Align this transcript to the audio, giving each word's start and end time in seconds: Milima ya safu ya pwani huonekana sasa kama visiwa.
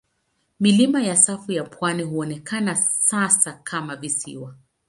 Milima 0.59 1.03
ya 1.03 1.15
safu 1.17 1.51
ya 1.51 1.63
pwani 1.63 2.03
huonekana 2.03 2.75
sasa 2.75 3.53
kama 3.53 3.95
visiwa. 3.95 4.55